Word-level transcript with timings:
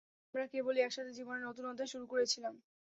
আমরা 0.27 0.45
কেবলই 0.53 0.83
একসাথে 0.83 1.11
জীবনের 1.17 1.47
নতুন 1.47 1.65
অধ্যায় 1.67 1.91
শুরু 1.93 2.05
করেছিলাম। 2.11 2.53